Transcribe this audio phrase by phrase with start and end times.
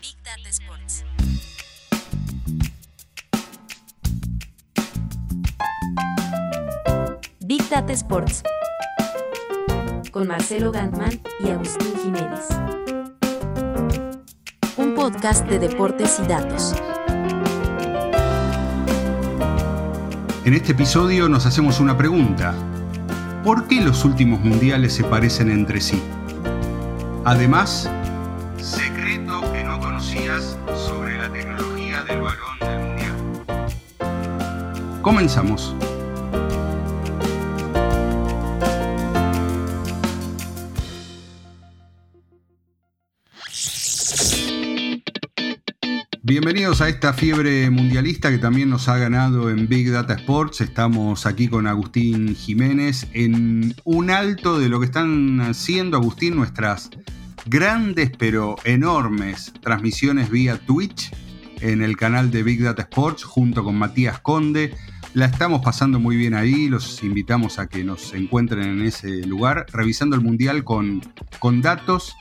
[0.00, 1.04] Big Data Sports.
[7.40, 8.42] Big Data Sports.
[10.10, 12.48] Con Marcelo Gantman y Agustín Jiménez.
[14.76, 16.74] Un podcast de deportes y datos.
[20.44, 22.52] En este episodio nos hacemos una pregunta.
[23.44, 26.02] ¿Por qué los últimos mundiales se parecen entre sí?
[27.26, 27.90] Además,
[28.58, 33.14] secreto que no conocías sobre la tecnología del balón del mundial.
[35.00, 35.74] Comenzamos.
[46.22, 50.60] Bienvenidos a esta fiebre mundialista que también nos ha ganado en Big Data Sports.
[50.60, 56.90] Estamos aquí con Agustín Jiménez en un alto de lo que están haciendo, Agustín, nuestras
[57.46, 61.10] grandes pero enormes transmisiones vía Twitch
[61.60, 64.74] en el canal de Big Data Sports junto con Matías Conde.
[65.14, 69.66] La estamos pasando muy bien ahí, los invitamos a que nos encuentren en ese lugar,
[69.72, 71.02] revisando el mundial con,
[71.38, 72.14] con datos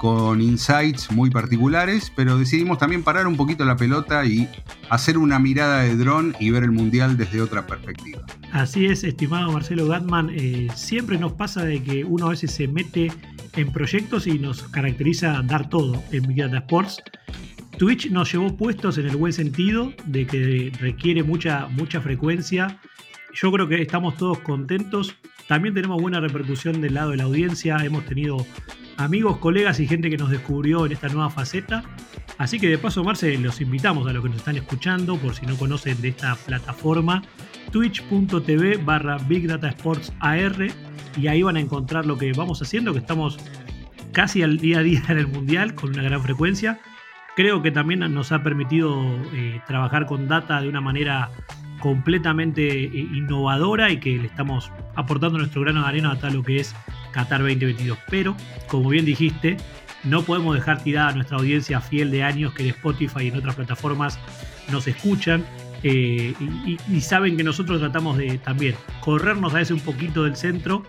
[0.00, 4.48] con insights muy particulares, pero decidimos también parar un poquito la pelota y
[4.88, 8.22] hacer una mirada de dron y ver el mundial desde otra perspectiva.
[8.50, 12.66] Así es, estimado Marcelo Gatman, eh, siempre nos pasa de que uno a veces se
[12.66, 13.12] mete
[13.56, 17.02] en proyectos y nos caracteriza dar todo en Big Data Sports.
[17.76, 22.80] Twitch nos llevó puestos en el buen sentido de que requiere mucha, mucha frecuencia.
[23.34, 25.14] Yo creo que estamos todos contentos.
[25.50, 27.76] También tenemos buena repercusión del lado de la audiencia.
[27.82, 28.46] Hemos tenido
[28.98, 31.82] amigos, colegas y gente que nos descubrió en esta nueva faceta.
[32.38, 35.46] Así que de paso, Marce, los invitamos a los que nos están escuchando, por si
[35.46, 37.22] no conocen de esta plataforma,
[37.72, 40.68] twitch.tv barra Big Data Sports AR,
[41.16, 43.36] y ahí van a encontrar lo que vamos haciendo, que estamos
[44.12, 46.78] casi al día a día en el Mundial con una gran frecuencia.
[47.34, 51.28] Creo que también nos ha permitido eh, trabajar con data de una manera
[51.80, 56.42] completamente eh, innovadora y que le estamos aportando nuestro grano de arena a tal lo
[56.42, 56.74] que es
[57.12, 57.98] Qatar 2022.
[58.08, 58.36] Pero,
[58.68, 59.56] como bien dijiste,
[60.04, 63.36] no podemos dejar tirada a nuestra audiencia fiel de años que en Spotify y en
[63.36, 64.18] otras plataformas
[64.70, 65.44] nos escuchan
[65.82, 66.34] eh,
[66.88, 70.82] y, saben que nosotros tratamos de también corrernos a veces un poquito del centro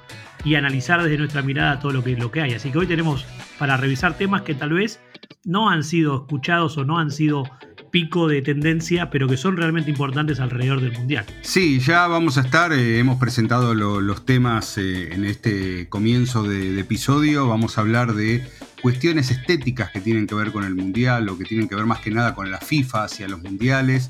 [0.44, 2.54] y analizar desde nuestra mirada todo lo que, lo que hay.
[2.54, 3.26] Así que hoy tenemos
[3.58, 5.00] para revisar temas que tal vez
[5.46, 7.44] no han sido escuchados o no han sido
[7.92, 11.26] pico de tendencia, pero que son realmente importantes alrededor del Mundial.
[11.42, 16.72] Sí, ya vamos a estar, eh, hemos presentado los temas eh, en este comienzo de,
[16.72, 18.44] de, episodio, vamos a hablar de
[18.82, 22.00] cuestiones estéticas que tienen que ver con el Mundial o que tienen que ver más
[22.00, 24.10] que nada con la FIFA hacia los Mundiales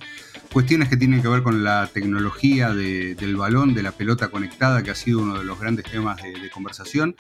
[0.52, 4.92] cuestiones que tienen que ver con la tecnología del balón, de la pelota conectada, que
[4.92, 7.16] ha sido uno de los grandes temas de, conversación.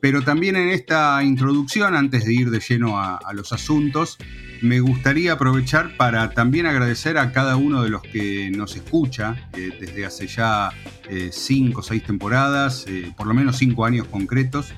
[0.00, 4.18] Pero también en esta introducción, antes de ir de lleno a, los asuntos,
[4.62, 9.70] me gustaría aprovechar para también agradecer a cada uno de los que nos escucha eh,
[9.78, 10.70] desde hace ya
[11.08, 14.72] eh, cinco o seis temporadas, eh, por lo menos cinco años concretos.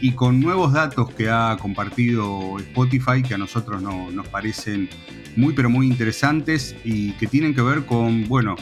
[0.00, 4.88] y con nuevos datos que ha compartido Spotify que a nosotros no, nos parecen
[5.36, 8.56] muy pero muy interesantes y que tienen que ver con, bueno,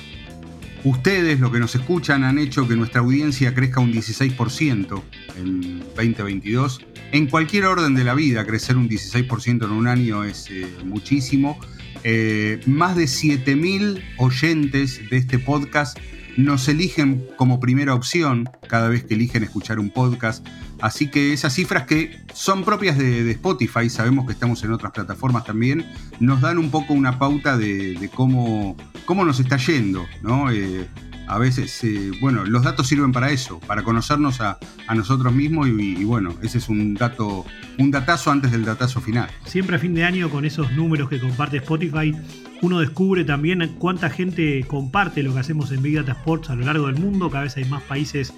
[0.84, 5.03] ustedes, los que nos escuchan, han hecho que nuestra audiencia crezca un 16%
[5.38, 6.81] en 2022.
[7.12, 11.59] En cualquier orden de la vida, crecer un 16% en un año es eh, muchísimo.
[12.04, 15.98] Eh, más de 7.000 oyentes de este podcast
[16.37, 20.47] nos eligen como primera opción cada vez que eligen escuchar un podcast.
[20.81, 25.44] Así que esas cifras que son propias de, Spotify, sabemos que estamos en otras plataformas
[25.44, 25.87] también,
[26.19, 30.50] nos dan un poco una pauta de, cómo, cómo nos está yendo, ¿no?
[30.50, 30.88] Eh,
[31.32, 34.59] a veces, eh, bueno, los datos sirven para eso, para conocernos a,
[34.94, 37.47] nosotros mismos y, bueno, ese es un dato,
[37.78, 39.31] un datazo antes del datazo final.
[39.47, 42.15] Siempre a fin de año con esos números que comparte Spotify,
[42.60, 46.66] uno descubre también cuánta gente comparte lo que hacemos en Big Data Sports a lo
[46.66, 48.34] largo del mundo, cada vez hay más países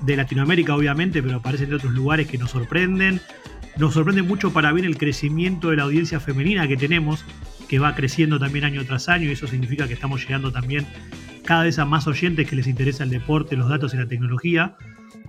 [0.00, 3.20] de Latinoamérica obviamente, pero aparecen de otros lugares que nos sorprenden.
[3.76, 7.24] Nos sorprende mucho para bien el crecimiento de la audiencia femenina que tenemos,
[7.68, 10.86] que va creciendo también año tras año y eso significa que estamos llegando también
[11.48, 14.76] cada vez a más oyentes que les interesa el deporte, los datos y la tecnología.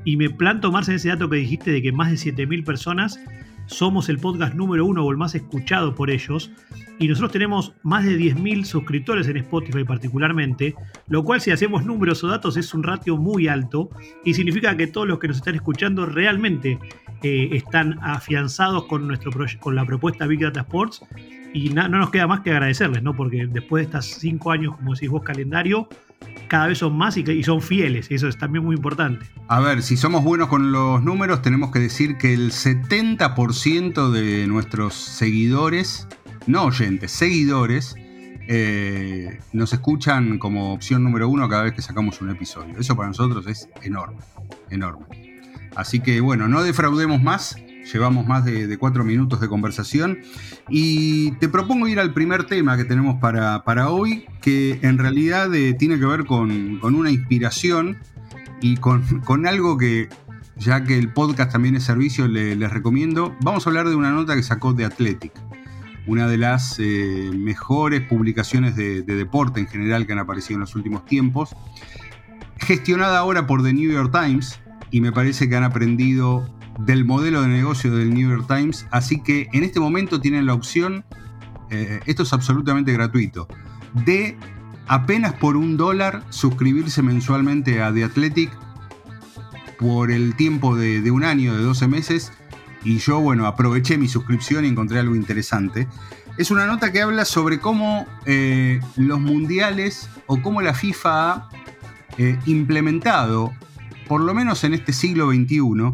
[0.04, 3.18] Y me planto más en ese dato que dijiste de que más de 7.000 personas
[3.68, 6.52] somos el podcast número uno o el más escuchado por ellos.
[7.00, 10.76] Y nosotros tenemos más de 10.000 suscriptores en Spotify particularmente,
[11.08, 13.90] lo cual si hacemos números o datos es un ratio muy alto
[14.26, 16.80] y significa que todos los que nos están escuchando realmente
[17.24, 19.32] eh, están afianzados con, nuestro
[19.62, 21.02] con la propuesta Big Data Sports
[21.54, 23.16] y no nos queda más que agradecerles, ¿no?
[23.16, 25.88] Porque después de estos cinco años, como decís vos, calendario,
[26.50, 29.26] cada vez son más y, son fieles, y eso es también muy importante.
[29.48, 34.48] A ver, si somos buenos con los números, tenemos que decir que el 70% de
[34.48, 36.08] nuestros seguidores,
[36.48, 37.96] no oyentes, seguidores,
[38.52, 42.76] eh, nos escuchan como opción número uno cada vez que sacamos un episodio.
[42.80, 44.18] Eso para nosotros es enorme,
[44.72, 45.06] enorme.
[45.76, 47.56] Así que bueno, no defraudemos más.
[47.92, 50.20] Llevamos más de, cuatro minutos de conversación
[50.70, 55.54] y te propongo ir al primer tema que tenemos para, para hoy, que en realidad
[55.56, 57.98] eh, tiene que ver con, una inspiración
[58.62, 60.10] y con, algo que,
[60.58, 63.36] ya que el podcast también es servicio, les recomiendo.
[63.42, 65.32] Vamos a hablar de una nota que sacó de Athletic
[66.10, 70.76] una de las eh, mejores publicaciones de, deporte en general que han aparecido en los
[70.76, 71.56] últimos tiempos,
[72.58, 74.60] gestionada ahora por The New York Times,
[74.90, 79.22] y me parece que han aprendido del modelo de negocio del New York Times, así
[79.22, 81.04] que en este momento tienen la opción,
[81.70, 83.48] eh, esto es absolutamente gratuito,
[84.06, 84.38] de
[84.88, 88.52] apenas por un dólar suscribirse mensualmente a The Athletic
[89.78, 92.32] por el tiempo de, un año, de 12 meses,
[92.84, 95.88] y yo, bueno, aproveché mi suscripción y encontré algo interesante.
[96.38, 101.50] Es una nota que habla sobre cómo eh, los mundiales o cómo la FIFA ha
[102.18, 103.54] eh, implementado,
[104.08, 105.94] por lo menos en este siglo XXI,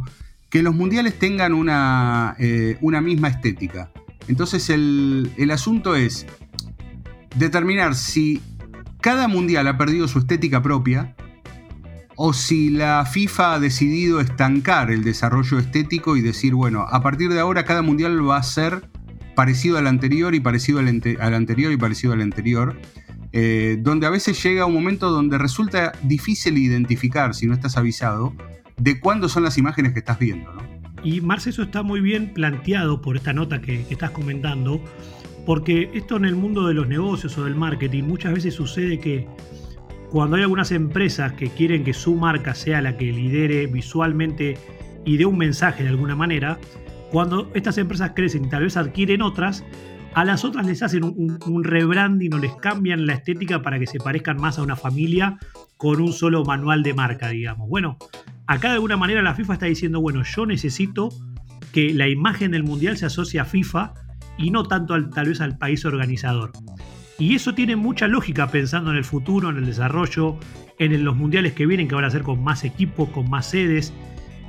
[0.55, 3.91] que los mundiales tengan una, eh, misma estética.
[4.29, 6.25] Entonces el, el asunto es
[7.35, 8.41] determinar si
[9.01, 11.13] cada mundial ha perdido su estética propia
[12.15, 17.33] o si la FIFA ha decidido estancar el desarrollo estético y decir, bueno, a partir
[17.33, 18.89] de ahora cada mundial va a ser
[19.35, 20.87] parecido al anterior y parecido al,
[21.33, 22.79] anterior y parecido al anterior,
[23.33, 28.33] eh, donde a veces llega un momento donde resulta difícil identificar, si no estás avisado,
[28.77, 30.51] de cuándo son las imágenes que estás viendo.
[31.03, 34.81] Y Marce, eso está muy bien planteado por esta nota que estás comentando,
[35.45, 39.27] porque esto en el mundo de los negocios o del marketing muchas veces sucede que
[40.09, 44.57] cuando hay algunas empresas que quieren que su marca sea la que lidere visualmente
[45.03, 46.57] y dé un mensaje de alguna manera,
[47.11, 49.63] cuando estas empresas crecen y tal vez adquieren otras,
[50.15, 53.99] a las otras les hacen un, rebranding o les cambian la estética para que se
[53.99, 55.37] parezcan más a una familia
[55.77, 57.67] con un solo manual de marca, digamos.
[57.67, 57.97] Bueno,
[58.47, 61.09] acá de alguna manera la FIFA está diciendo, bueno, yo necesito
[61.71, 63.93] que la imagen del mundial se asocie a FIFA
[64.37, 66.51] y no tanto al, tal vez al país organizador.
[67.17, 70.37] Y eso tiene mucha lógica pensando en el futuro, en el desarrollo,
[70.79, 73.93] en los mundiales que vienen, que van a ser con más equipos, con más sedes.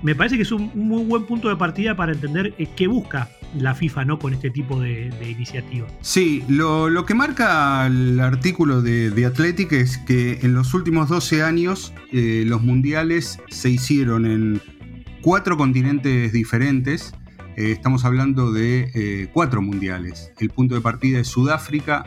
[0.03, 3.29] Me parece que es un muy buen punto de partida para entender eh, qué busca
[3.59, 4.19] la FIFA ¿no?
[4.19, 5.87] con este tipo de, iniciativa.
[6.01, 11.43] Sí, lo, que marca el artículo de, de, Athletic es que en los últimos 12
[11.43, 14.61] años eh, los mundiales se hicieron en
[15.23, 17.15] cuatro continentes diferentes.
[17.57, 20.33] Eh, estamos hablando de cuatro mundiales.
[20.39, 22.05] El punto de partida es Sudáfrica,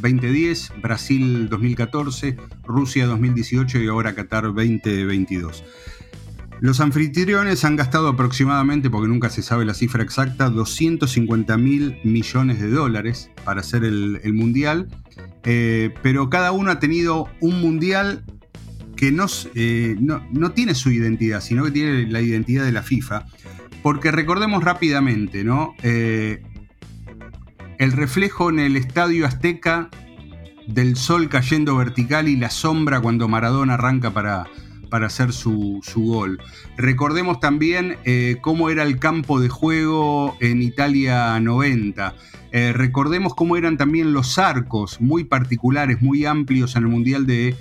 [0.00, 5.64] 2010, Brasil 2014, Rusia 2018 y ahora Qatar 2022.
[6.60, 12.60] Los anfitriones han gastado aproximadamente, porque nunca se sabe la cifra exacta, 250 mil millones
[12.60, 14.88] de dólares para hacer el, mundial,
[15.44, 18.24] eh, pero cada uno ha tenido un mundial
[18.96, 19.14] que
[19.54, 23.26] eh, no, no, tiene su identidad, sino que tiene la identidad de la FIFA.
[23.82, 25.74] Porque recordemos rápidamente, ¿no?
[25.82, 26.42] Eh,
[27.78, 29.90] el reflejo en el estadio Azteca
[30.66, 34.46] del sol cayendo vertical y la sombra cuando Maradona arranca para,
[34.88, 36.40] para hacer su, gol.
[36.76, 42.14] Recordemos también eh, cómo era el campo de juego en Italia 90.
[42.52, 47.54] Eh, recordemos cómo eran también los arcos muy particulares, muy amplios en el Mundial de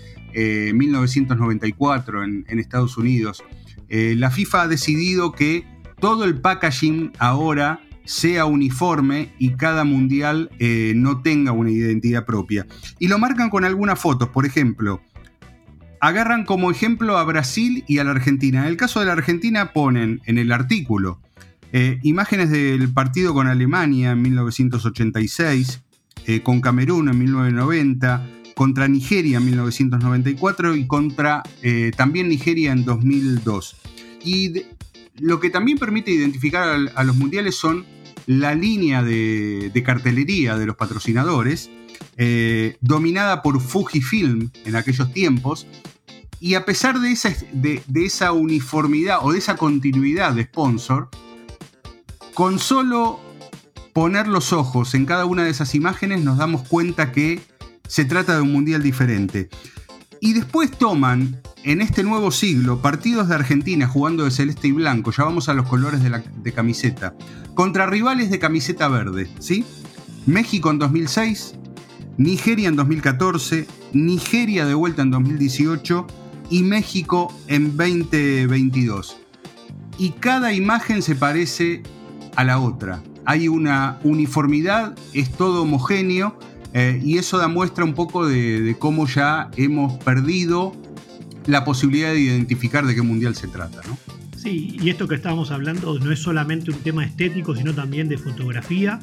[0.73, 3.43] 1994 eh, en, en, Estados Unidos.
[3.89, 5.65] la FIFA ha decidido que
[5.99, 10.51] todo el packaging ahora sea uniforme y cada mundial
[10.95, 12.67] no tenga una identidad propia.
[12.99, 15.01] Y lo marcan con algunas fotos, por ejemplo,
[16.07, 18.61] agarran como ejemplo a Brasil y a la Argentina.
[18.61, 21.19] En el caso de la Argentina ponen en el artículo
[21.71, 25.81] eh, imágenes del partido con Alemania en 1986,
[26.27, 31.43] eh, con Camerún en 1990, contra Nigeria en 1994 y contra
[31.97, 33.75] también Nigeria en 2002.
[34.23, 34.63] Y
[35.19, 37.85] lo que también permite identificar a, los mundiales son
[38.27, 41.69] la línea de, cartelería de los patrocinadores,
[42.17, 45.67] eh, dominada por Fujifilm en aquellos tiempos,
[46.39, 47.11] y a pesar de
[48.05, 51.09] esa, uniformidad o de esa continuidad de sponsor,
[52.33, 53.19] con solo
[53.93, 57.41] poner los ojos en cada una de esas imágenes nos damos cuenta que
[57.87, 59.49] se trata de un mundial diferente.
[60.19, 65.11] Y después toman en este nuevo siglo partidos de Argentina jugando de celeste y blanco,
[65.11, 66.23] ya vamos a los colores de, la,
[66.53, 67.15] camiseta,
[67.53, 69.65] contra rivales de camiseta verde, ¿sí?
[70.25, 71.55] México en 2006,
[72.17, 76.07] Nigeria en 2014, Nigeria de vuelta en 2018
[76.49, 79.17] y México en 2022.
[79.97, 81.83] Y cada imagen se parece
[82.35, 83.01] a la otra.
[83.25, 86.37] Hay una uniformidad, es todo homogéneo
[86.73, 90.73] eh, y eso da muestra un poco de, cómo ya hemos perdido
[91.45, 93.81] la posibilidad de identificar de qué mundial se trata.
[94.35, 98.17] Sí, y esto que estábamos hablando no es solamente un tema estético, sino también de
[98.17, 98.99] fotografía,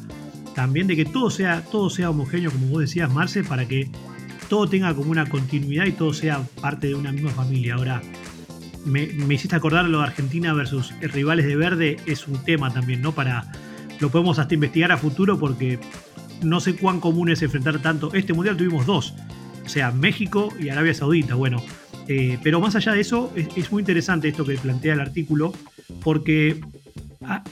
[0.54, 3.90] también de que todo sea, todo sea homogéneo, como vos decías, Marce, para que
[4.52, 7.76] todo tenga como una continuidad y todo sea parte de una misma familia.
[7.76, 8.02] Ahora,
[8.84, 13.12] me, hiciste acordar lo de Argentina versus rivales de verde, es un tema también, ¿no?
[13.12, 13.50] Para,
[13.98, 15.78] lo podemos hasta investigar a futuro porque
[16.42, 18.12] no sé cuán común es enfrentar tanto.
[18.12, 19.14] Este mundial tuvimos dos,
[19.64, 21.64] o sea, México y Arabia Saudita, bueno.
[22.06, 25.54] Eh, pero más allá de eso, es, muy interesante esto que plantea el artículo,
[26.02, 26.60] porque
[27.24, 27.42] ah,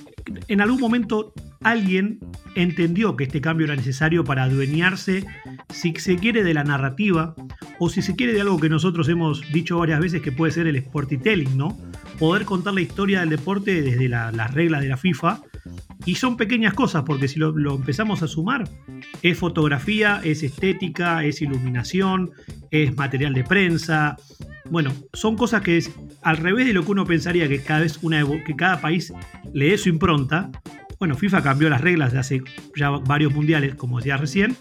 [0.49, 2.19] en algún momento alguien
[2.54, 5.25] entendió que este cambio era necesario para adueñarse,
[5.72, 7.34] si se quiere, de la narrativa,
[7.78, 10.66] o si se quiere de algo que nosotros hemos dicho varias veces que puede ser
[10.66, 11.78] el storytelling, ¿no?
[12.18, 15.40] Poder contar la historia del deporte desde las reglas de la FIFA.
[16.06, 18.68] Y son pequeñas cosas, porque si lo, empezamos a sumar,
[19.22, 22.30] es fotografía, es estética, es iluminación,
[22.70, 24.16] es material de prensa.
[24.70, 25.90] Bueno, son cosas que es
[26.22, 27.98] al revés de lo que uno pensaría que cada vez
[28.46, 29.12] que cada país
[29.52, 30.50] le dé su impronta,
[31.00, 32.42] bueno, FIFA cambió las reglas de hace
[32.76, 34.54] ya varios mundiales, como decía recién,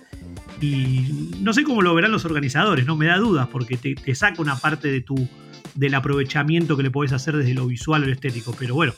[0.61, 4.41] y no sé cómo lo verán los organizadores, no me da dudas, porque te, saca
[4.41, 5.27] una parte de tu,
[5.75, 8.93] del aprovechamiento que le podés hacer desde lo visual o lo estético, pero bueno,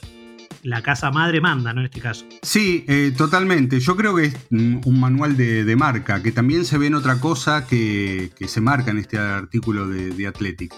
[0.63, 1.81] la casa madre manda, ¿no?
[1.81, 2.25] En este caso.
[2.41, 3.79] Sí, eh, totalmente.
[3.79, 7.65] Yo creo que es un manual de, marca, que también se ve en otra cosa
[7.65, 10.73] que, se marca en este artículo de, Athletic.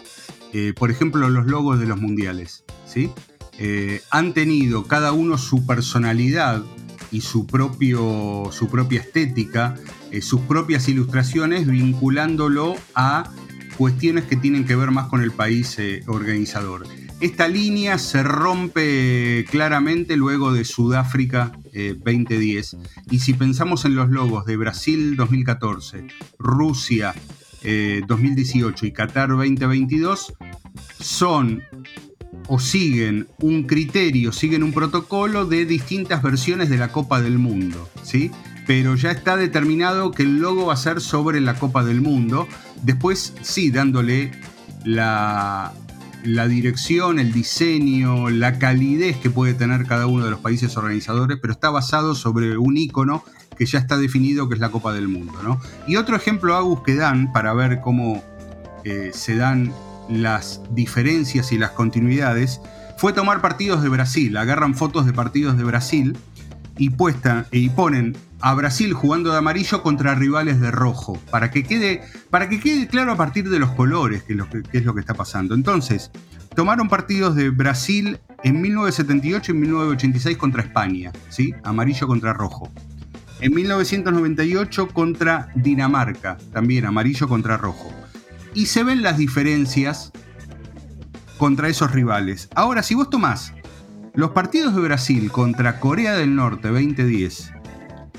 [0.54, 3.12] Eh, por ejemplo, los logos de los mundiales, ¿sí?
[3.60, 6.64] Eh, han tenido cada uno su personalidad
[7.12, 9.76] y su, propio, su propia estética,
[10.14, 13.30] eh, sus propias ilustraciones, vinculándolo a
[13.78, 16.88] cuestiones que tienen que ver más con el país eh, organizador.
[17.20, 22.78] Esta línea se rompe claramente luego de Sudáfrica 2010.
[23.10, 26.06] Y si pensamos en los logos de Brasil 2014,
[26.38, 27.16] Rusia
[28.08, 30.34] 2018 y Qatar 2022,
[31.00, 31.64] son
[32.48, 37.90] o siguen un criterio, siguen un protocolo de distintas versiones de la Copa del Mundo,
[38.04, 38.32] ¿sí?
[38.66, 42.48] Pero ya está determinado que el logo va a ser sobre la Copa del Mundo.
[42.82, 44.32] Después, sí, dándole
[44.86, 45.74] la,
[46.48, 51.54] dirección, el diseño, la calidez que puede tener cada uno de los países organizadores, pero
[51.54, 53.24] está basado sobre un icono
[53.58, 55.34] que ya está definido que es la Copa del Mundo.
[55.44, 55.60] ¿no?
[55.88, 58.24] Y otro ejemplo, Agus, que dan para ver cómo
[58.84, 59.74] eh, se dan
[60.10, 62.60] las diferencias y las continuidades
[62.98, 64.36] fue tomar partidos de Brasil.
[64.38, 66.18] Agarran fotos de partidos de Brasil
[66.78, 71.64] y, puesta, y ponen a Brasil jugando de amarillo contra rivales de rojo, para que
[71.64, 74.34] quede, para que quede claro a partir de los colores qué
[74.74, 75.56] es lo que está pasando.
[75.56, 76.12] Entonces,
[76.56, 81.54] tomaron partidos de Brasil en 1978 y 1986 contra España, ¿sí?
[81.64, 82.72] amarillo contra rojo.
[83.40, 87.94] En 1998 contra Dinamarca, también amarillo contra rojo
[88.54, 90.12] y se ven las diferencias
[91.38, 92.50] contra esos rivales.
[92.56, 93.54] Ahora, si vos tomás
[94.16, 97.52] los partidos de Brasil contra Corea del Norte 2010,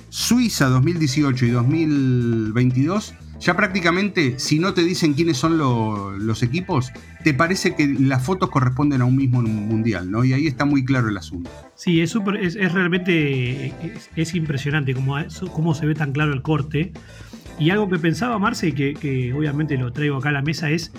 [0.08, 6.90] Suiza 2018 y 2022, ya prácticamente, si no te dicen quiénes son los equipos,
[7.22, 10.24] te parece que las fotos corresponden a un mismo mundial, ¿no?
[10.24, 11.50] Y ahí está muy claro el asunto.
[11.74, 13.72] Sí, es, es, realmente
[14.16, 15.16] es, impresionante cómo,
[15.52, 16.92] cómo se ve tan claro el corte.
[17.58, 20.92] Y algo que pensaba Marce, y que, obviamente lo traigo acá a la mesa, es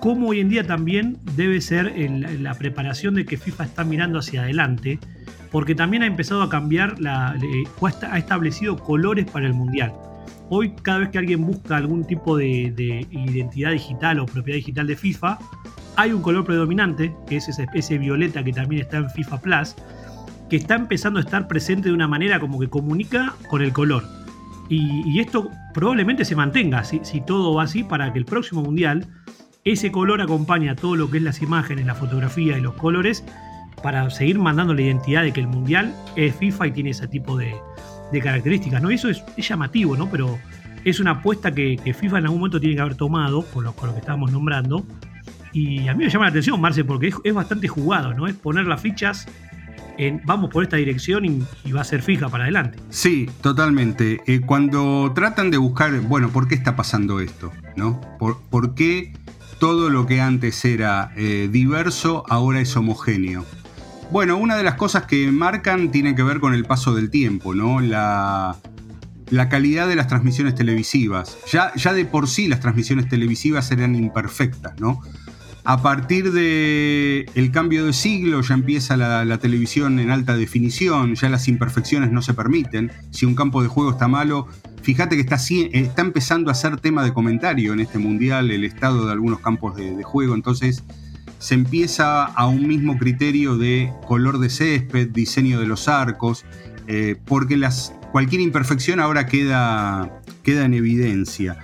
[0.00, 1.94] cómo hoy en día también debe ser
[2.40, 4.98] la preparación de que FIFA está mirando hacia adelante,
[5.50, 7.36] porque también ha empezado a cambiar, la,
[8.10, 9.92] ha establecido colores para el Mundial.
[10.48, 14.86] Hoy cada vez que alguien busca algún tipo de, de, identidad digital o propiedad digital
[14.86, 15.38] de FIFA,
[15.96, 19.74] hay un color predominante, que es esa especie violeta que también está en FIFA Plus,
[20.48, 24.04] que está empezando a estar presente de una manera como que comunica con el color.
[24.68, 29.06] Y, esto probablemente se mantenga, si, todo va así, para que el próximo mundial
[29.66, 33.24] ese color acompañe a todo lo que es las imágenes, la fotografía y los colores,
[33.82, 37.36] para seguir mandando la identidad de que el mundial es FIFA y tiene ese tipo
[37.36, 37.54] de,
[38.22, 38.80] características.
[38.80, 38.90] ¿no?
[38.90, 40.08] Eso es, llamativo, ¿no?
[40.08, 40.38] pero
[40.84, 43.98] es una apuesta que, FIFA en algún momento tiene que haber tomado, con lo, que
[43.98, 44.86] estábamos nombrando.
[45.52, 48.28] Y a mí me llama la atención, Marce, porque es, bastante jugado, ¿no?
[48.28, 49.26] Es poner las fichas
[50.24, 52.78] vamos por esta dirección y, va a ser fija para adelante.
[52.90, 54.20] Sí, totalmente.
[54.26, 57.52] Eh, cuando tratan de buscar, bueno, ¿por qué está pasando esto?
[57.76, 58.00] ¿No?
[58.18, 59.12] ¿Por, qué
[59.58, 63.44] todo lo que antes era eh, diverso ahora es homogéneo?
[64.10, 67.54] Bueno, una de las cosas que marcan tiene que ver con el paso del tiempo,
[67.54, 67.80] ¿no?
[67.80, 68.56] La,
[69.50, 71.36] calidad de las transmisiones televisivas.
[71.50, 75.00] Ya, ya de por sí las transmisiones televisivas eran imperfectas, ¿no?
[75.68, 81.28] A partir del el cambio de siglo ya empieza la, televisión en alta definición, ya
[81.28, 82.92] las imperfecciones no se permiten.
[83.10, 84.46] Si un campo de juego está malo,
[84.82, 89.06] fíjate que está, está empezando a ser tema de comentario en este mundial el estado
[89.06, 90.84] de algunos campos de, juego, entonces
[91.40, 96.44] se empieza a un mismo criterio de color de césped, diseño de los arcos,
[96.86, 101.58] eh, porque las, cualquier imperfección ahora queda, queda en evidencia.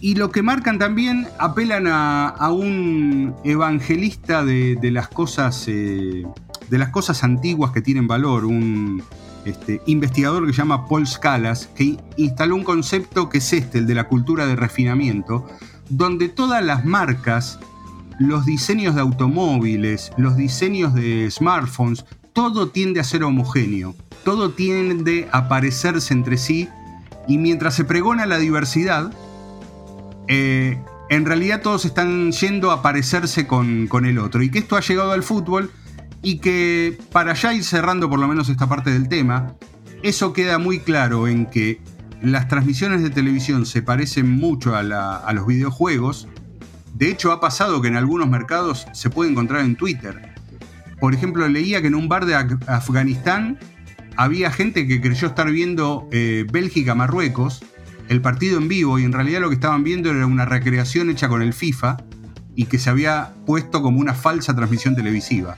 [0.00, 6.24] Y lo que marcan también apelan a, un evangelista de, las cosas, eh,
[6.70, 9.02] de las cosas antiguas que tienen valor, un
[9.44, 13.86] este, investigador que se llama Paul Scalas, que instaló un concepto que es este, el
[13.86, 15.46] de la cultura de refinamiento,
[15.90, 17.58] donde todas las marcas,
[18.18, 25.28] los diseños de automóviles, los diseños de smartphones, todo tiende a ser homogéneo, todo tiende
[25.32, 26.68] a parecerse entre sí,
[27.28, 29.12] y mientras se pregona la diversidad,
[30.32, 34.44] eh, en realidad todos están yendo a parecerse con, el otro.
[34.44, 35.72] Y que esto ha llegado al fútbol
[36.22, 39.56] y que para ya ir cerrando por lo menos esta parte del tema,
[40.04, 41.80] eso queda muy claro en que
[42.22, 46.28] las transmisiones de televisión se parecen mucho a, los videojuegos.
[46.94, 50.32] De hecho, ha pasado que en algunos mercados se puede encontrar en Twitter.
[51.00, 52.36] Por ejemplo, leía que en un bar de
[52.68, 53.58] Afganistán
[54.16, 57.64] había gente que creyó estar viendo eh, Bélgica-Marruecos
[58.10, 61.28] el partido en vivo y en realidad lo que estaban viendo era una recreación hecha
[61.28, 61.98] con el FIFA
[62.56, 65.56] y que se había puesto como una falsa transmisión televisiva.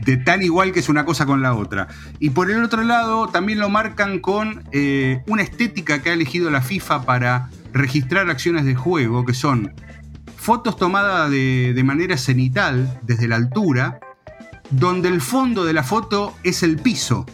[0.00, 1.88] De tan igual que es una cosa con la otra.
[2.18, 6.48] Y por el otro lado, también lo marcan con eh, una estética que ha elegido
[6.48, 9.74] la FIFA para registrar acciones de juego, que son
[10.34, 14.00] fotos tomadas de, de manera cenital, desde la altura,
[14.70, 17.26] donde el fondo de la foto es el piso.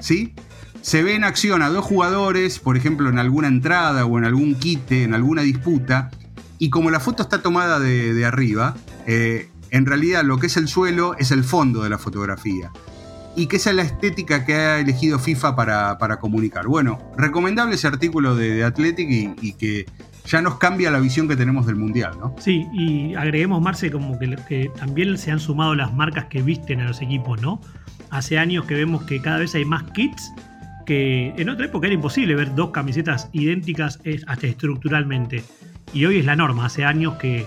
[0.00, 0.34] ¿Sí?
[0.86, 4.54] Se ve en acción a dos jugadores, por ejemplo, en alguna entrada o en algún
[4.54, 6.12] quite, en alguna disputa,
[6.60, 10.68] y como la foto está tomada de, arriba, eh, en realidad lo que es el
[10.68, 12.70] suelo es el fondo de la fotografía.
[13.34, 16.68] Y que esa es la estética que ha elegido FIFA para, comunicar.
[16.68, 19.08] Bueno, recomendable ese artículo de, Athletic
[19.42, 19.86] y, que
[20.24, 22.36] ya nos cambia la visión que tenemos del Mundial, ¿no?
[22.38, 26.84] Sí, y agreguemos, Marce, como que también se han sumado las marcas que visten a
[26.84, 27.60] los equipos, ¿no?
[28.10, 30.32] Hace años que vemos que cada vez hay más kits
[30.86, 35.42] que en otra época era imposible ver dos camisetas idénticas hasta estructuralmente.
[35.92, 37.46] Y hoy es la norma, hace años que,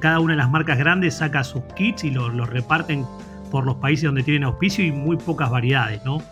[0.00, 3.04] cada una de las marcas grandes saca sus kits y los, reparten
[3.50, 6.22] por los países donde tienen auspicio y muy pocas variedades, ¿no?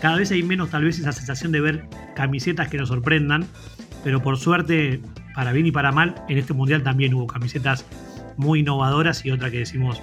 [0.00, 3.46] Cada vez hay menos tal vez esa sensación de ver camisetas que nos sorprendan,
[4.04, 5.00] pero por suerte,
[5.34, 7.84] para bien y para mal, en este mundial también hubo camisetas
[8.36, 10.00] muy innovadoras y otra que decimos,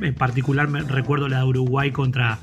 [0.00, 2.38] en particular me recuerdo la de Uruguay contra,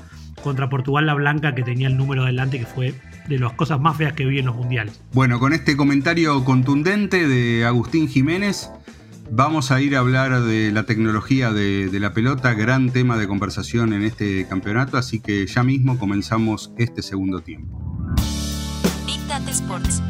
[0.46, 2.94] contra Portugal la Blanca que tenía el número adelante que fue
[3.28, 5.02] de las cosas más feas que vi en los mundiales.
[5.12, 8.70] Bueno, con este comentario contundente de Agustín Jiménez,
[9.28, 13.92] vamos a ir a hablar de la tecnología de, la pelota, gran tema de conversación
[13.92, 17.76] en este campeonato, así que ya mismo comenzamos este segundo tiempo.
[19.04, 19.18] Big
[19.50, 20.00] Sports.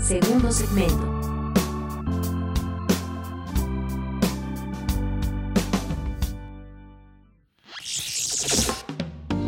[0.00, 1.23] Segundo segmento.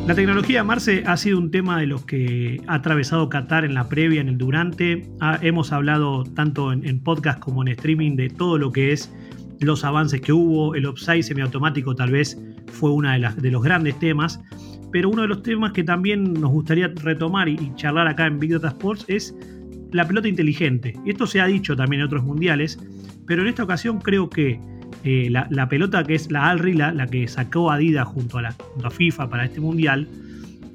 [0.07, 3.89] La tecnología, Marce, ha sido un tema de los que ha atravesado Qatar en la
[3.89, 5.03] previa, en el durante.
[5.43, 9.13] hemos hablado tanto en, podcast como en streaming de todo lo que es
[9.59, 10.77] los avances que hubo.
[10.77, 14.41] El offside semiautomático tal vez fue uno de, de los grandes temas.
[14.93, 18.53] Pero uno de los temas que también nos gustaría retomar y, charlar acá en Big
[18.53, 19.37] Data Sports es
[19.91, 20.95] la pelota inteligente.
[21.05, 22.79] Y esto se ha dicho también en otros mundiales,
[23.27, 24.61] pero en esta ocasión creo que
[25.09, 29.31] eh, la, pelota que es la Alri, la, que sacó Adidas junto a, la, FIFA
[29.31, 30.09] para este mundial,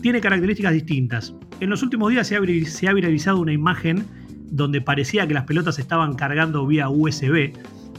[0.02, 1.36] tiene características distintas.
[1.60, 4.06] En los últimos días se ha, viralizado una imagen
[4.50, 7.52] donde parecía que las pelotas estaban cargando vía USB,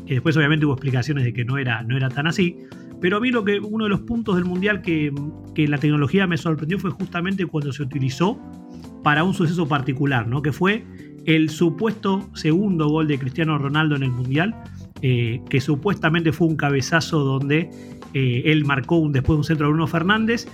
[0.06, 2.56] que después obviamente hubo explicaciones de que no era, no era tan así.
[3.02, 5.12] Pero a mí que uno de los puntos del mundial que,
[5.54, 8.40] que la tecnología me sorprendió fue justamente cuando se utilizó
[9.02, 10.40] para un suceso particular, ¿no?
[10.40, 10.82] que fue
[11.26, 14.54] el supuesto segundo gol de Cristiano Ronaldo en el mundial,
[15.02, 17.70] eh, que supuestamente fue un cabezazo donde
[18.14, 20.46] eh, él marcó un, después de un centro de Bruno Fernández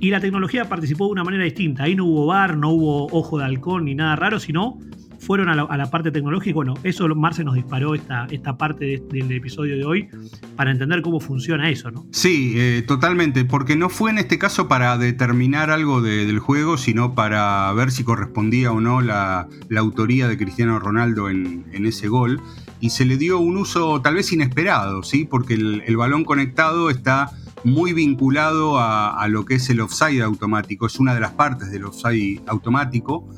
[0.00, 1.84] y la tecnología participó de una manera distinta.
[1.84, 4.78] Ahí no hubo bar, no hubo ojo de halcón ni nada raro, sino
[5.18, 6.54] fueron a la, parte tecnológica.
[6.54, 10.08] Bueno, eso Marce nos disparó esta, esta parte del episodio de hoy
[10.56, 12.06] para entender cómo funciona eso, ¿no?
[12.12, 17.14] Sí, eh, totalmente, porque no fue en este caso para determinar algo del juego, sino
[17.14, 22.40] para ver si correspondía o no la, autoría de Cristiano Ronaldo en ese gol
[22.80, 25.24] y se le dio un uso tal vez inesperado, ¿sí?
[25.24, 27.30] porque el, balón conectado está
[27.64, 31.84] muy vinculado a, lo que es el offside automático, es una de las partes del
[31.84, 33.28] offside automático.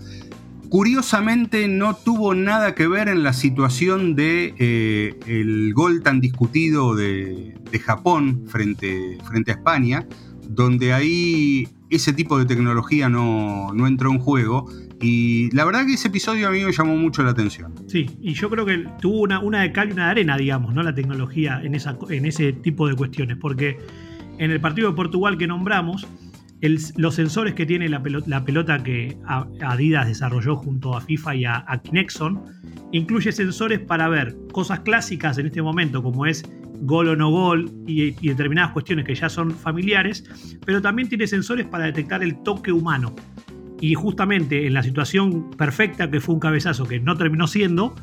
[0.69, 6.95] Curiosamente no tuvo nada que ver en la situación de eh, el gol tan discutido
[6.95, 10.07] de, Japón frente, frente a España,
[10.49, 14.67] donde ahí ese tipo de tecnología no, no entró en juego
[15.01, 17.73] y la verdad que ese episodio a mí me llamó mucho la atención.
[17.87, 20.75] Sí, y yo creo que tuvo una, una de cal y una de arena, digamos,
[20.75, 20.83] ¿no?
[20.83, 23.37] La tecnología en, esa, en ese tipo de cuestiones.
[23.37, 23.79] Porque
[24.39, 26.07] en el partido de Portugal que nombramos,
[26.61, 29.17] los sensores que tiene la pelota, que
[29.63, 32.43] Adidas desarrolló junto a FIFA y a, a Kinexon,
[32.91, 36.43] incluye sensores para ver cosas clásicas en este momento, como es
[36.81, 40.25] gol o no gol y, determinadas cuestiones que ya son familiares,
[40.65, 43.15] pero también tiene sensores para detectar el toque humano
[43.81, 47.95] y justamente en la situación perfecta que fue un cabezazo que no terminó siendo,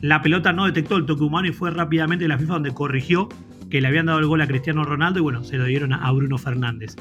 [0.00, 3.28] la pelota no detectó el toque humano y fue rápidamente la FIFA donde corrigió
[3.70, 6.12] que le habían dado el gol a Cristiano Ronaldo y bueno, se lo dieron a
[6.12, 6.94] Bruno Fernández.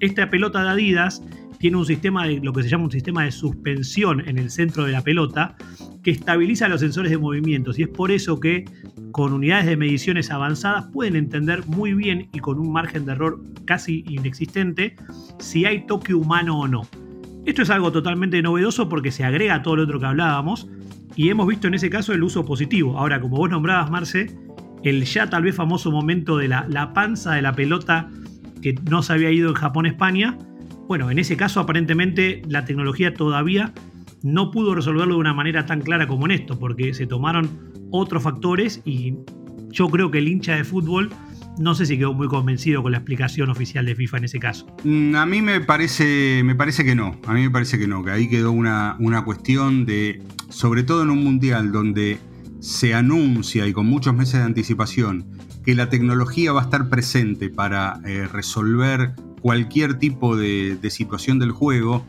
[0.00, 1.22] Esta pelota de Adidas
[1.64, 4.84] tiene un sistema de lo que se llama un sistema de suspensión en el centro
[4.84, 5.56] de la pelota
[6.02, 8.66] que estabiliza los sensores de movimientos y es por eso que
[9.12, 13.40] con unidades de mediciones avanzadas pueden entender muy bien y con un margen de error
[13.64, 14.96] casi inexistente
[15.38, 16.82] si hay toque humano o no.
[17.46, 20.68] Esto es algo totalmente novedoso porque se agrega a todo lo otro que hablábamos
[21.16, 22.98] y hemos visto en ese caso el uso positivo.
[22.98, 24.36] Ahora, como vos nombrabas, Marce,
[24.82, 28.10] el ya tal vez famoso momento de la, la panza de la pelota
[28.60, 30.36] que no se había ido en Japón-España,
[30.86, 33.72] bueno, en ese caso aparentemente la tecnología todavía
[34.22, 38.22] no pudo resolverlo de una manera tan clara como en esto, porque se tomaron otros
[38.22, 39.14] factores y
[39.70, 41.10] yo creo que el hincha de fútbol
[41.58, 44.66] no sé si quedó muy convencido con la explicación oficial de FIFA en ese caso.
[44.82, 47.20] Mm, a mí me parece, me parece que no.
[47.26, 51.02] A mí me parece que no, que ahí quedó una, una cuestión de, sobre todo
[51.02, 52.18] en un mundial donde
[52.60, 55.26] se anuncia y con muchos meses de anticipación
[55.64, 61.52] que la tecnología va a estar presente para eh, resolver cualquier tipo de, situación del
[61.52, 62.02] juego.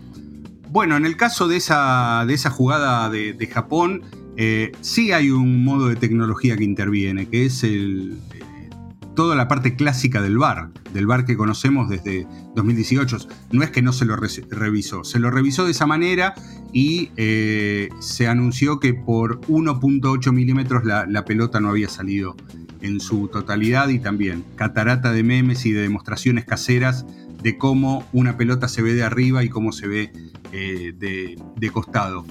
[0.69, 4.03] Bueno, en el caso de esa, de esa jugada de, Japón,
[4.37, 8.17] eh, sí hay un modo de tecnología que interviene, que es el,
[9.15, 13.17] toda la parte clásica del bar, del bar que conocemos desde 2018.
[13.51, 16.35] No es que no se lo revisó, se lo revisó de esa manera
[16.71, 22.37] y eh, se anunció que por 1.8 milímetros la, pelota no había salido
[22.79, 27.05] en su totalidad y también catarata de memes y de demostraciones caseras
[27.45, 30.11] de cómo una pelota se ve de arriba y cómo se ve
[30.51, 32.25] eh, de, costado.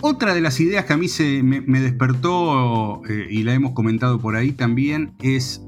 [0.00, 4.18] Otra de las ideas que a mí se me, despertó, eh, y la hemos comentado
[4.18, 5.60] por ahí también, es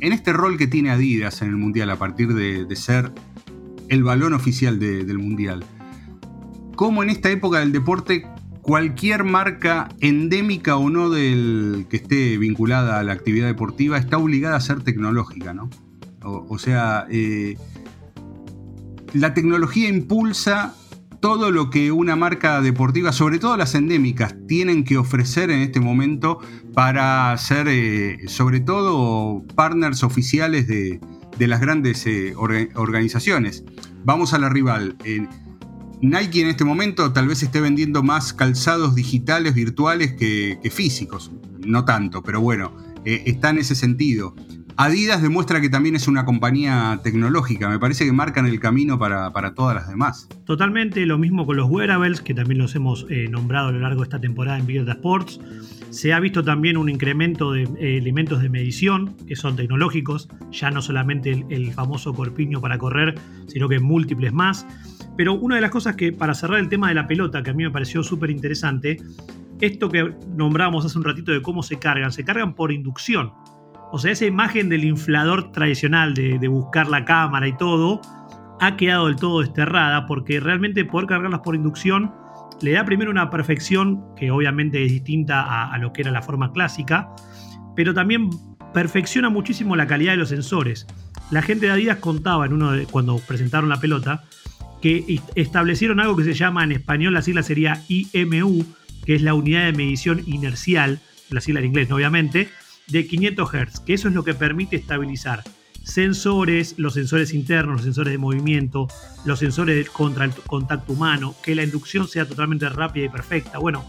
[0.00, 3.12] en este rol que tiene Adidas en el Mundial a partir de, ser
[3.90, 5.62] el balón oficial del Mundial,
[6.74, 8.26] cómo en esta época del deporte
[8.62, 14.56] cualquier marca endémica o no del que esté vinculada a la actividad deportiva está obligada
[14.56, 15.68] a ser tecnológica, ¿no?
[16.24, 17.56] O, sea, eh,
[19.14, 20.74] la tecnología impulsa
[21.20, 25.78] todo lo que una marca deportiva, sobre todo las endémicas, tienen que ofrecer en este
[25.78, 26.40] momento
[26.74, 31.00] para ser, eh, sobre todo, partners oficiales de,
[31.38, 32.34] las grandes eh,
[32.74, 33.64] organizaciones.
[34.04, 34.96] Vamos a la rival.
[36.02, 41.30] Nike en este momento tal vez esté vendiendo más calzados digitales, virtuales que, físicos.
[41.64, 44.34] No tanto, pero bueno, eh, está en ese sentido.
[44.76, 49.54] Adidas demuestra que también es una compañía tecnológica, me parece que marcan el camino para,
[49.54, 50.28] todas las demás.
[50.44, 54.00] Totalmente, lo mismo con los wearables, que también los hemos eh, nombrado a lo largo
[54.00, 55.40] de esta temporada en Video Sports.
[55.90, 60.70] Se ha visto también un incremento de eh, elementos de medición que son tecnológicos, ya
[60.70, 63.14] no solamente el, famoso corpiño para correr,
[63.46, 64.66] sino que múltiples más.
[65.16, 67.54] Pero una de las cosas que, para cerrar el tema de la pelota, que a
[67.54, 68.96] mí me pareció súper interesante,
[69.60, 73.32] esto que nombramos hace un ratito de cómo se cargan, se cargan por inducción.
[73.94, 78.00] O sea, esa imagen del inflador tradicional de, buscar la cámara y todo
[78.58, 82.10] ha quedado del todo desterrada porque realmente poder cargarlas por inducción
[82.62, 86.52] le da primero una perfección que obviamente es distinta a, lo que era la forma
[86.52, 87.10] clásica,
[87.76, 88.30] pero también
[88.72, 90.86] perfecciona muchísimo la calidad de los sensores.
[91.30, 94.24] La gente de Adidas contaba en uno de, cuando presentaron la pelota
[94.80, 98.64] que establecieron algo que se llama en español, la sigla sería IMU,
[99.04, 102.48] que es la unidad de medición inercial, la sigla en inglés obviamente,
[102.88, 105.42] de 500 Hz, que eso es lo que permite estabilizar
[105.84, 108.88] sensores, los sensores internos, los sensores de movimiento,
[109.24, 113.58] los sensores contra el contacto humano, que la inducción sea totalmente rápida y perfecta.
[113.58, 113.84] Bueno,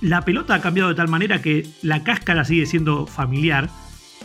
[0.00, 3.68] la pelota ha cambiado de tal manera que la cáscara sigue siendo familiar,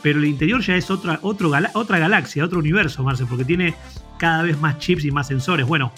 [0.02, 3.76] pero el interior ya es otra, otra galaxia, otro universo, Marce, porque tiene
[4.18, 5.66] cada vez más chips y más sensores.
[5.66, 5.92] Bueno,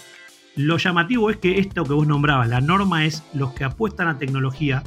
[0.56, 4.18] lo llamativo es que esto que vos nombrabas, la norma es los que apuestan a
[4.18, 4.82] tecnología,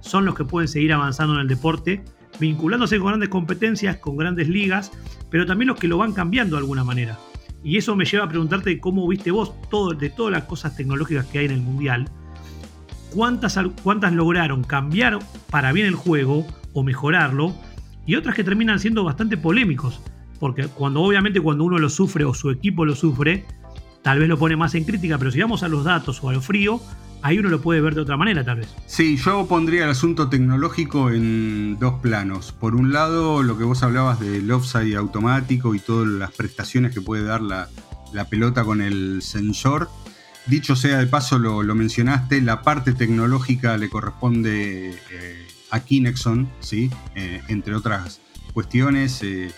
[0.00, 2.04] son los que pueden seguir avanzando en el deporte
[2.38, 4.92] vinculándose con grandes competencias, con grandes ligas,
[5.30, 7.18] pero también los que lo van cambiando de alguna manera.
[7.64, 9.52] Y eso me lleva a preguntarte cómo viste vos
[9.98, 12.08] de todas las cosas tecnológicas que hay en el Mundial,
[13.14, 15.18] cuántas, cuántas lograron cambiar
[15.50, 17.54] para bien el juego o mejorarlo,
[18.06, 20.00] y otras que terminan siendo bastante polémicos,
[20.38, 23.44] porque cuando obviamente cuando uno lo sufre o su equipo lo sufre,
[24.02, 26.32] tal vez lo pone más en crítica, pero si vamos a los datos o a
[26.32, 26.80] lo frío,
[27.22, 28.74] ahí uno lo puede ver de otra manera tal vez.
[28.86, 32.52] Sí, yo pondría el asunto tecnológico en dos planos.
[32.52, 37.00] Por un lado, lo que vos hablabas del offside automático y todas las prestaciones que
[37.00, 37.68] puede dar la,
[38.30, 39.88] pelota con el sensor.
[40.46, 46.90] Dicho sea de paso, lo, mencionaste, la parte tecnológica le corresponde eh, a Kinexon, ¿sí?
[47.14, 48.20] Eh, entre otras
[48.54, 49.22] cuestiones.
[49.22, 49.52] Eh,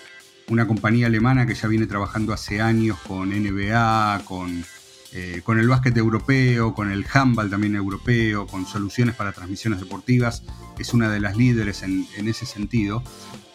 [0.49, 4.65] una compañía alemana que ya viene trabajando hace años con NBA, con
[5.13, 10.45] eh, con el básquet europeo, con el handball también europeo, con soluciones para transmisiones deportivas,
[10.79, 13.03] es una de las líderes en, ese sentido.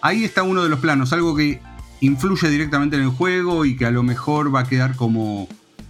[0.02, 1.62] Ahí está uno de los planos, algo que
[2.02, 5.48] influye directamente en el juego y que a lo mejor va a quedar como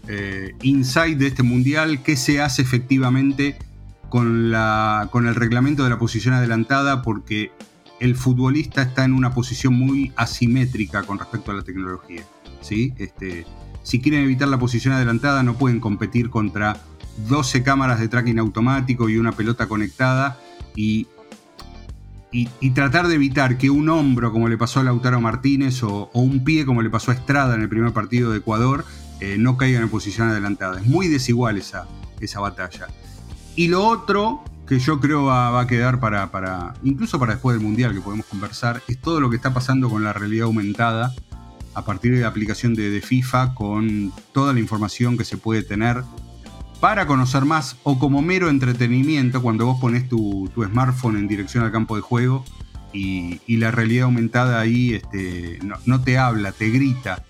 [0.08, 3.58] eh, insight de este mundial, qué se hace efectivamente
[4.10, 4.54] con,
[5.10, 7.52] con el reglamento de la posición adelantada, porque
[8.00, 12.24] el futbolista está en una posición muy asimétrica con respecto a la tecnología.
[12.62, 12.94] ¿sí?
[12.98, 13.46] Este,
[13.86, 16.82] si quieren evitar la posición adelantada, no pueden competir contra
[17.30, 20.40] 12 cámaras de tracking automático y una pelota conectada
[20.76, 21.08] y,
[22.32, 26.44] y, tratar de evitar que un hombro, como le pasó a Lautaro Martínez, o, un
[26.44, 28.86] pie, como le pasó a Estrada en el primer partido de Ecuador,
[29.20, 30.82] eh, no caigan en posición adelantada.
[30.82, 31.88] Es muy desigual esa,
[32.20, 32.88] esa batalla.
[33.56, 37.56] Y lo otro que yo creo va, va a quedar para, para, incluso para después
[37.56, 41.14] del Mundial que podemos conversar, es todo lo que está pasando con la realidad aumentada
[41.76, 46.04] a partir de la aplicación de, FIFA con toda la información que se puede tener
[46.80, 51.72] para conocer más o como mero entretenimiento cuando vos pones tu, smartphone en dirección al
[51.72, 52.46] campo de juego
[52.94, 57.24] y, la realidad aumentada ahí este, no, te habla, te grita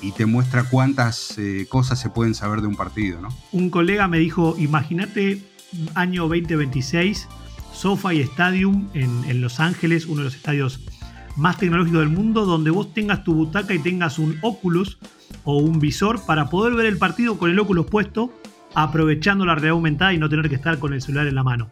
[0.00, 3.20] y te muestra cuántas eh, cosas se pueden saber de un partido.
[3.20, 3.28] ¿no?
[3.52, 5.40] Un colega me dijo, imagínate
[5.94, 7.28] año 2026,
[7.72, 10.80] SoFi Stadium en, en Los Ángeles, uno de los estadios
[11.36, 14.98] más tecnológico del mundo, donde vos tengas tu butaca y tengas un Oculus
[15.44, 18.32] o un visor para poder ver el partido con el Oculus puesto,
[18.74, 21.68] aprovechando la realidad aumentada y no tener que estar con el celular en la mano.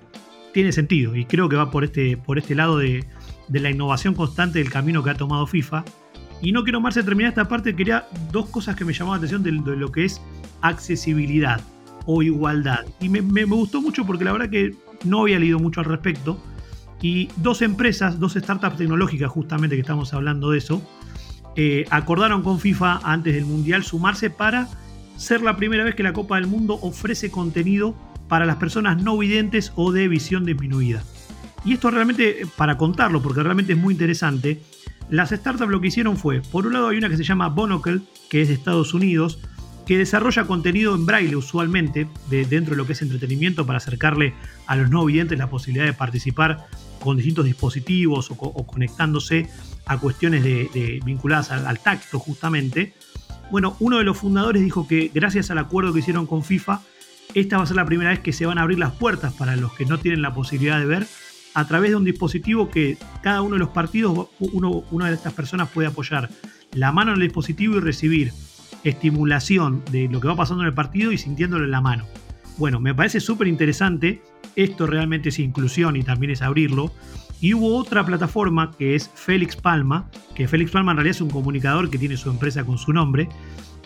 [0.53, 3.07] Tiene sentido y creo que va por este, por este lado de,
[3.49, 5.85] la innovación constante del camino que ha tomado FIFA.
[6.43, 9.65] Y no quiero más terminar esta parte, quería dos cosas que me llamaban la atención
[9.65, 10.21] de, lo que es
[10.63, 11.61] accesibilidad
[12.07, 12.87] o igualdad.
[13.01, 16.43] Y me, me, gustó mucho porque la verdad que no había leído mucho al respecto.
[17.03, 20.83] Y dos empresas, dos startups tecnológicas, justamente que estamos hablando de eso,
[21.57, 24.69] eh, acordaron con FIFA antes del Mundial sumarse para
[25.17, 27.95] ser la primera vez que la Copa del Mundo ofrece contenido
[28.29, 31.03] para las personas no videntes o de visión disminuida.
[31.65, 34.63] Y esto realmente, para contarlo, porque realmente es muy interesante,
[35.11, 38.01] las startups lo que hicieron fue, por un lado hay una que se llama Bonocle,
[38.31, 39.41] que es de Estados Unidos,
[39.91, 44.35] que desarrolla contenido en braille usualmente, de, dentro de lo que es entretenimiento, para acercarle
[44.69, 46.69] a los no videntes la posibilidad de participar
[47.01, 49.49] con distintos dispositivos o, conectándose
[49.87, 52.95] a cuestiones de, vinculadas al, tacto justamente.
[53.51, 56.83] Bueno, uno de los fundadores dijo que gracias al acuerdo que hicieron con FIFA,
[57.35, 59.57] esta va a ser la primera vez que se van a abrir las puertas para
[59.57, 61.07] los que no tienen la posibilidad de ver
[61.55, 65.33] a través de un dispositivo que cada uno de los partidos, uno, una de estas
[65.33, 66.31] personas puede apoyar
[66.75, 68.33] la mano en el dispositivo y recibir
[68.85, 72.07] estimulación de lo que va pasando en el partido y sintiéndolo en la mano.
[72.57, 74.23] Bueno, me parece súper interesante
[74.57, 76.93] esto realmente es inclusión y también es abrirlo.
[77.41, 81.31] Y hubo otra plataforma que es Félix Palma, que Félix Palma en realidad es un
[81.31, 83.29] comunicador que tiene su empresa con su nombre,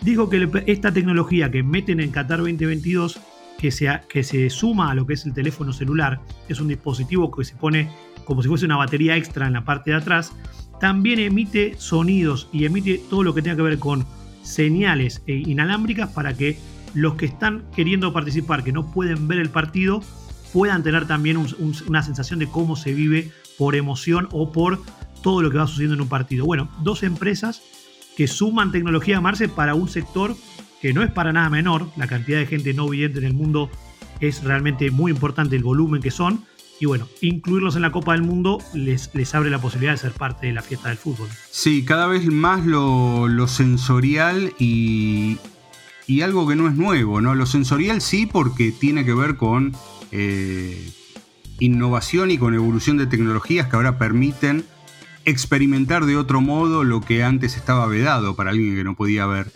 [0.01, 3.19] dijo que esta tecnología que meten en Qatar 2022,
[3.57, 6.19] que se, que se suma a lo que es el teléfono celular,
[6.49, 7.89] es un dispositivo que se pone
[8.25, 10.33] como si fuese una batería extra en la parte de atrás,
[10.81, 14.05] también emite sonidos y emite todo lo que tenga que ver con
[14.45, 16.57] señales e inalámbricas para que
[16.93, 20.01] los que están queriendo participar, que no pueden ver el partido,
[20.53, 21.37] puedan tener también
[21.87, 24.81] una sensación de cómo se vive por emoción o por
[25.21, 26.45] todo lo que va sucediendo en un partido.
[26.45, 27.61] Bueno, dos empresas
[28.15, 30.35] que suman tecnología a Marce para un sector
[30.81, 33.69] que no es para nada menor, la cantidad de gente no vidente en el mundo
[34.19, 36.45] es realmente muy importante el volumen que son,
[36.79, 40.11] y bueno, incluirlos en la Copa del Mundo les, les abre la posibilidad de ser
[40.11, 41.29] parte de la fiesta del fútbol.
[41.49, 45.37] Sí, cada vez más lo, sensorial y,
[46.07, 47.33] y, algo que no es nuevo, ¿no?
[47.33, 49.73] Lo sensorial sí porque tiene que ver con
[50.11, 50.91] eh,
[51.59, 54.65] innovación y con evolución de tecnologías que ahora permiten
[55.23, 59.47] experimentar de otro modo lo que antes estaba vedado para alguien que no podía ver.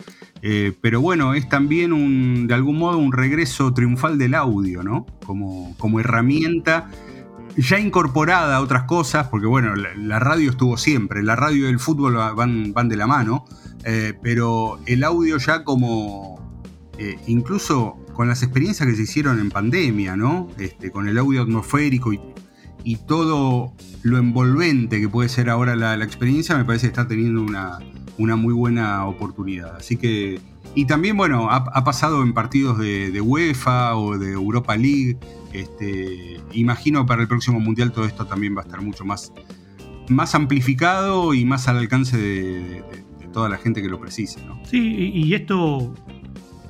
[0.42, 5.04] Eh, pero bueno, es también un, de algún modo un regreso triunfal del audio, ¿no?
[5.26, 6.90] Como, como herramienta
[7.56, 11.78] ya incorporada a otras cosas, porque bueno, la, radio estuvo siempre, la radio y el
[11.78, 13.44] fútbol van, van de la mano,
[13.84, 16.40] eh, pero el audio ya como,
[16.98, 20.48] eh, incluso con las experiencias que se hicieron en pandemia, ¿no?
[20.58, 22.20] Este, con el audio atmosférico y,
[23.06, 27.78] todo lo envolvente que puede ser ahora la, experiencia, me parece que está teniendo una,
[28.16, 29.76] una muy buena oportunidad.
[29.76, 30.40] Así que
[30.74, 35.18] y también, bueno, ha, pasado en partidos de, UEFA o de Europa League.
[35.52, 39.32] Este, imagino para el próximo Mundial todo esto también va a estar mucho más,
[40.08, 42.84] más amplificado y más al alcance de,
[43.32, 44.40] toda la gente que lo precise.
[44.64, 45.94] Sí, y esto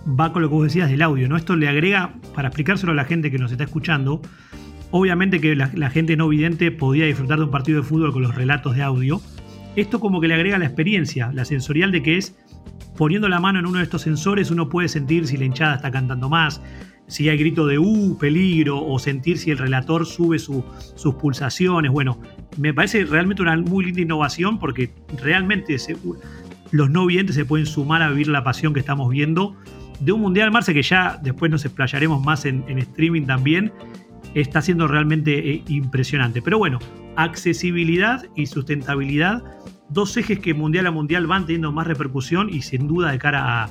[0.06, 1.36] va con lo que vos decías del audio, ¿no?
[1.36, 4.20] Esto le agrega, para explicárselo a la gente que nos está escuchando,
[4.90, 8.22] obviamente que la, la gente no vidente podía disfrutar de un partido de fútbol con
[8.22, 9.20] los relatos de audio.
[9.76, 12.36] Esto como que le agrega la experiencia, la sensorial de que es
[12.96, 15.90] poniendo la mano en uno de estos sensores uno puede sentir si la hinchada está
[15.90, 16.60] cantando más,
[17.10, 18.16] si hay grito de ¡uh!
[18.18, 21.90] peligro, o sentir si el relator sube sus pulsaciones.
[21.90, 22.18] Bueno,
[22.56, 24.90] me parece realmente una muy linda innovación porque
[25.22, 25.76] realmente
[26.70, 29.56] los no videntes se pueden sumar a vivir la pasión que estamos viendo
[30.00, 33.72] de un Mundial Marce que ya después nos explayaremos más en, streaming también.
[34.34, 36.40] Está siendo realmente eh, impresionante.
[36.40, 36.78] Pero bueno,
[37.16, 39.42] accesibilidad y sustentabilidad
[39.90, 43.64] dos ejes que mundial a mundial van teniendo más repercusión y sin duda de cara
[43.64, 43.70] a,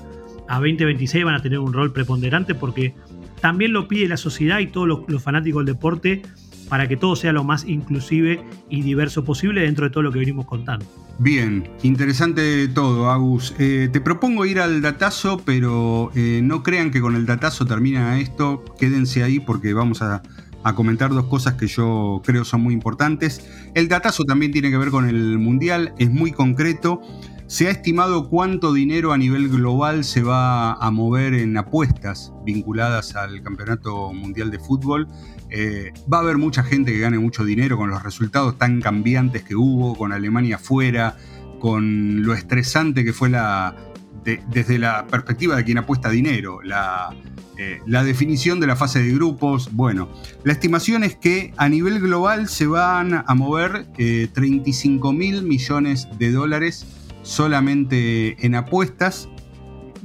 [0.49, 2.95] 2026 van a tener un rol preponderante porque
[3.41, 6.21] también lo pide la sociedad y todos los, fanáticos del deporte
[6.69, 10.19] para que todo sea lo más inclusive y diverso posible dentro de todo lo que
[10.19, 10.85] venimos contando.
[11.17, 13.55] Bien, interesante todo, Agus.
[13.57, 18.19] Eh, te propongo ir al datazo, pero eh, no crean que con el datazo termina
[18.19, 18.63] esto.
[18.79, 20.21] Quédense ahí porque vamos a
[20.63, 23.47] a comentar dos cosas que yo creo son muy importantes.
[23.73, 27.01] El datazo también tiene que ver con el Mundial, es muy concreto.
[27.49, 33.15] Se ha estimado cuánto dinero a nivel global se va a mover en apuestas vinculadas
[33.15, 35.07] al Campeonato Mundial de Fútbol.
[35.49, 39.41] Eh, va a haber mucha gente que gane mucho dinero con los resultados tan cambiantes
[39.41, 41.17] que hubo, con Alemania fuera,
[41.59, 43.75] con lo estresante que fue la,
[44.23, 47.15] desde la perspectiva de quien apuesta dinero, la,
[47.57, 49.69] eh, la definición de la fase de grupos.
[49.71, 50.07] Bueno,
[50.43, 56.07] la estimación es que a nivel global se van a mover 35 eh, mil millones
[56.19, 56.85] de dólares
[57.23, 59.29] solamente en apuestas.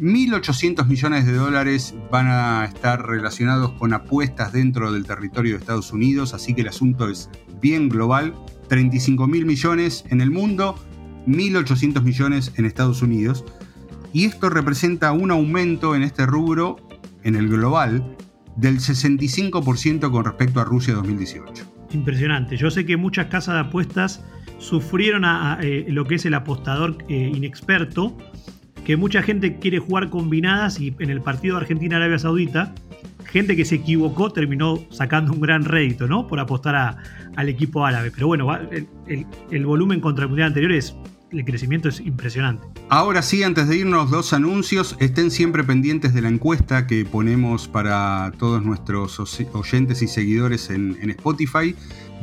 [0.01, 5.93] 1.800 millones de dólares van a estar relacionados con apuestas dentro del territorio de Estados
[5.93, 8.35] Unidos, así que el asunto es bien global.
[8.69, 10.75] 35 mil millones en el mundo,
[11.27, 13.45] 1.800 millones en Estados Unidos.
[14.13, 16.77] Y esto representa un aumento en este rubro
[17.23, 18.17] en el global
[18.57, 21.65] del 65% con respecto a Rusia 2018.
[21.93, 22.57] Impresionante.
[22.57, 24.25] Yo sé que muchas casas de apuestas
[24.59, 28.17] sufrieron a, eh, lo que es el apostador eh, inexperto,
[28.85, 32.75] que mucha gente quiere jugar combinadas y en el partido Argentina-Arabia Saudita,
[33.25, 36.27] gente que se equivocó terminó sacando un gran rédito, ¿no?
[36.27, 36.97] Por apostar
[37.37, 38.11] al equipo árabe.
[38.11, 40.95] Pero bueno, el, el volumen contra el mundial anterior es
[41.39, 42.67] el crecimiento es impresionante.
[42.89, 44.97] Ahora sí, antes de irnos, dos anuncios.
[45.01, 49.19] Estén siempre pendientes de la encuesta que ponemos para todos nuestros
[49.53, 51.75] oyentes y seguidores en, Spotify.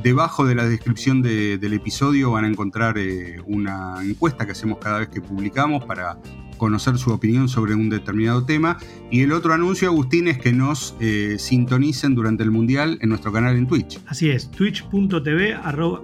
[0.04, 5.00] Debajo de la descripción del episodio van a encontrar eh, una encuesta que hacemos cada
[5.00, 6.18] vez que publicamos para
[6.58, 8.78] conocer su opinión sobre un determinado tema.
[9.10, 13.32] Y el otro anuncio, Agustín, es que nos eh, sintonicen durante el Mundial en nuestro
[13.32, 14.00] canal en Twitch.
[14.06, 15.58] Así es, twitch.tv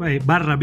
[0.08, 0.60] eh, barra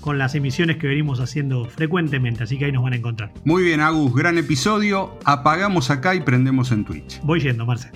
[0.00, 3.32] con las emisiones que venimos haciendo frecuentemente, así que ahí nos van a encontrar.
[3.44, 5.18] Muy bien, Agus, gran episodio.
[5.24, 7.20] Apagamos acá y prendemos en Twitch.
[7.22, 7.90] Voy yendo, Marce.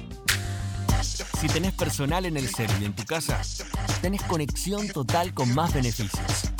[1.38, 3.38] Si tenés personal en el set y en tu casa,
[4.01, 6.51] tenés conexión total con más beneficios.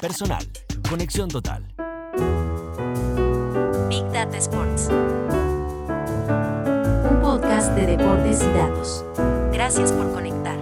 [0.00, 0.48] Personal,
[0.88, 1.66] conexión total.
[3.90, 4.88] Big Data Sports.
[7.10, 9.04] Un podcast de deportes y datos.
[9.52, 10.56] Gracias por conectar.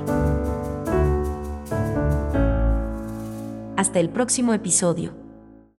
[3.77, 5.30] Hasta el próximo episodio.